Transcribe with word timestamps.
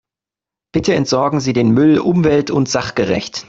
Bitte 0.73 0.95
entsorgen 0.95 1.39
Sie 1.39 1.53
den 1.53 1.75
Müll 1.75 1.99
umwelt- 1.99 2.49
und 2.49 2.67
sachgerecht. 2.67 3.39